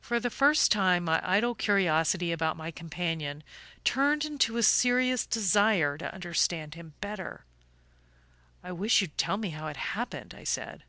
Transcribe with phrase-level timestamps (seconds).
[0.00, 3.44] For the first time my idle curiosity about my companion
[3.84, 7.44] turned into a serious desire to understand him better.
[8.64, 10.82] "I wish you'd tell me how it happened," I said.